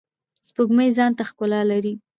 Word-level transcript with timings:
سپوږمۍ 0.47 0.89
ځانته 0.97 1.23
ښکلا 1.29 1.61
لری. 1.71 1.93